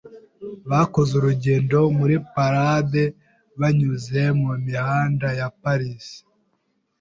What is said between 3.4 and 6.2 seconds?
banyuze mumihanda ya Paris.